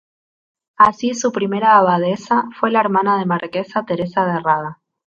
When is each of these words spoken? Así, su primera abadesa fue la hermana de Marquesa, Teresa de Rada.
Así, 0.79 1.13
su 1.13 1.31
primera 1.31 1.77
abadesa 1.77 2.45
fue 2.59 2.71
la 2.71 2.79
hermana 2.79 3.19
de 3.19 3.27
Marquesa, 3.27 3.85
Teresa 3.85 4.25
de 4.25 4.39
Rada. 4.39 4.81